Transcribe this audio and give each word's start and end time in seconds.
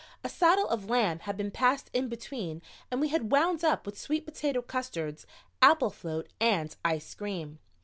A 0.23 0.29
saddle 0.29 0.67
of 0.67 0.89
lamb 0.89 1.19
had 1.19 1.37
been 1.37 1.51
passed 1.51 1.91
in 1.93 2.09
between 2.09 2.63
and 2.89 2.99
we 2.99 3.09
had 3.09 3.31
wound 3.31 3.63
up 3.63 3.85
with 3.85 3.99
sweet 3.99 4.25
potato 4.25 4.63
custards, 4.63 5.27
apple 5.61 5.91
float 5.91 6.27
and 6.41 6.75
ice 6.83 7.13
cream. 7.13 7.59